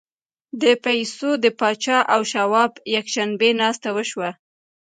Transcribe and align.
د 0.61 0.63
پیسو 0.83 1.29
د 1.43 1.45
پاچا 1.59 1.97
او 2.13 2.21
شواب 2.31 2.71
یکشنبې 2.95 3.49
ناسته 3.61 3.89
وشوه 3.95 4.29